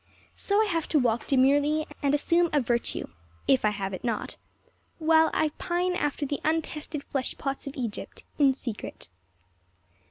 So 0.35 0.59
I 0.59 0.65
have 0.65 0.87
to 0.89 0.97
walk 0.97 1.27
demurely 1.27 1.85
and 2.01 2.15
assume 2.15 2.49
a 2.53 2.59
virtue, 2.59 3.07
if 3.47 3.63
I 3.63 3.69
have 3.69 3.93
it 3.93 4.03
not, 4.03 4.35
while 4.97 5.29
I 5.31 5.49
pine 5.59 5.93
after 5.95 6.25
the 6.25 6.39
untested 6.43 7.03
flesh 7.03 7.37
pots 7.37 7.67
of 7.67 7.75
Egypt 7.75 8.23
in 8.39 8.55
secret. 8.55 9.09